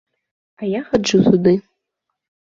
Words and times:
А 0.61 0.69
я 0.69 0.79
хаджу 0.87 1.19
туды. 1.27 1.53